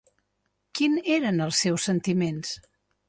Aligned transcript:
Quin 0.79 0.95
eren 1.17 1.45
els 1.47 1.61
seus 1.67 1.85
sentiments? 1.91 2.57